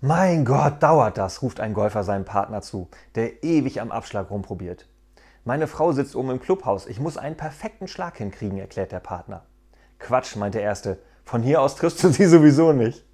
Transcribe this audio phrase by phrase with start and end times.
[0.00, 4.86] Mein Gott, dauert das, ruft ein Golfer seinem Partner zu, der ewig am Abschlag rumprobiert.
[5.44, 9.44] Meine Frau sitzt oben im Clubhaus, ich muss einen perfekten Schlag hinkriegen, erklärt der Partner.
[9.98, 13.07] Quatsch, meint der Erste, von hier aus triffst du sie sowieso nicht.